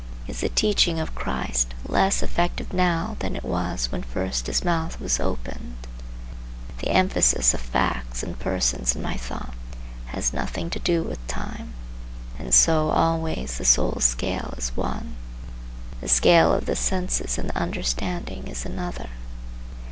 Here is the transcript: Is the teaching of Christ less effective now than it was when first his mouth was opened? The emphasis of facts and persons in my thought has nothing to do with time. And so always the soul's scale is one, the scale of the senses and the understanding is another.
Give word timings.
Is 0.25 0.41
the 0.41 0.49
teaching 0.49 0.99
of 0.99 1.13
Christ 1.13 1.75
less 1.87 2.23
effective 2.23 2.73
now 2.73 3.17
than 3.19 3.35
it 3.35 3.43
was 3.43 3.91
when 3.91 4.01
first 4.01 4.47
his 4.47 4.63
mouth 4.65 4.99
was 4.99 5.19
opened? 5.19 5.75
The 6.79 6.89
emphasis 6.89 7.53
of 7.53 7.59
facts 7.61 8.23
and 8.23 8.39
persons 8.39 8.95
in 8.95 9.03
my 9.03 9.15
thought 9.15 9.53
has 10.07 10.33
nothing 10.33 10.71
to 10.71 10.79
do 10.79 11.03
with 11.03 11.19
time. 11.27 11.75
And 12.39 12.51
so 12.51 12.89
always 12.89 13.59
the 13.59 13.63
soul's 13.63 14.05
scale 14.05 14.55
is 14.57 14.75
one, 14.75 15.17
the 15.99 16.09
scale 16.09 16.51
of 16.51 16.65
the 16.65 16.75
senses 16.75 17.37
and 17.37 17.49
the 17.51 17.55
understanding 17.59 18.47
is 18.47 18.65
another. 18.65 19.11